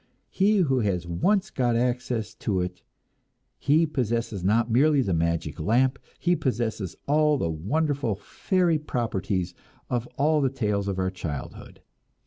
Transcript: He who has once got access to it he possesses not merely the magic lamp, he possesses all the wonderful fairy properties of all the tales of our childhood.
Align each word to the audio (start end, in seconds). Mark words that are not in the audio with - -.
He 0.31 0.57
who 0.61 0.79
has 0.79 1.05
once 1.05 1.51
got 1.51 1.75
access 1.75 2.33
to 2.33 2.59
it 2.61 2.81
he 3.59 3.85
possesses 3.85 4.43
not 4.43 4.71
merely 4.71 5.03
the 5.03 5.13
magic 5.13 5.59
lamp, 5.59 5.99
he 6.17 6.35
possesses 6.35 6.95
all 7.07 7.37
the 7.37 7.51
wonderful 7.51 8.15
fairy 8.15 8.79
properties 8.79 9.53
of 9.91 10.07
all 10.17 10.41
the 10.41 10.49
tales 10.49 10.87
of 10.87 10.97
our 10.97 11.11
childhood. 11.11 11.81